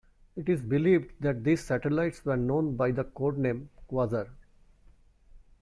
It 0.35 0.49
is 0.49 0.63
believed 0.63 1.11
that 1.19 1.43
these 1.43 1.63
satellites 1.63 2.25
were 2.25 2.35
known 2.35 2.75
by 2.75 2.89
the 2.89 3.03
code 3.03 3.37
name 3.37 3.69
"Quasar". 3.87 4.29